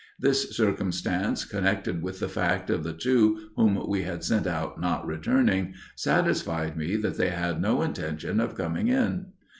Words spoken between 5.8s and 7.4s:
satisfied me that they